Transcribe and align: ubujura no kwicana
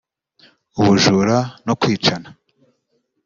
ubujura 0.79 1.37
no 1.65 1.73
kwicana 1.79 2.27